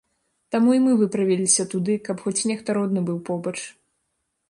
[0.55, 3.59] Таму і мы выправіліся туды, каб хоць нехта родны быў побач.